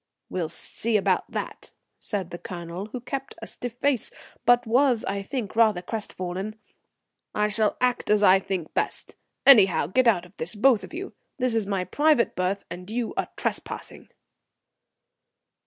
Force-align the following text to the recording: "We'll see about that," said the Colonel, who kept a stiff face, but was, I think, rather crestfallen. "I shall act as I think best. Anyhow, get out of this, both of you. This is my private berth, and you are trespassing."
"We'll 0.31 0.49
see 0.49 0.97
about 0.97 1.29
that," 1.29 1.69
said 1.99 2.31
the 2.31 2.39
Colonel, 2.39 2.87
who 2.87 3.01
kept 3.01 3.35
a 3.39 3.45
stiff 3.45 3.73
face, 3.73 4.09
but 4.47 4.65
was, 4.65 5.05
I 5.05 5.21
think, 5.21 5.55
rather 5.55 5.83
crestfallen. 5.83 6.55
"I 7.35 7.49
shall 7.49 7.77
act 7.79 8.09
as 8.09 8.23
I 8.23 8.39
think 8.39 8.73
best. 8.73 9.15
Anyhow, 9.45 9.85
get 9.85 10.07
out 10.07 10.25
of 10.25 10.35
this, 10.37 10.55
both 10.55 10.83
of 10.83 10.91
you. 10.91 11.13
This 11.37 11.53
is 11.53 11.67
my 11.67 11.83
private 11.83 12.35
berth, 12.35 12.65
and 12.71 12.89
you 12.89 13.13
are 13.15 13.27
trespassing." 13.37 14.09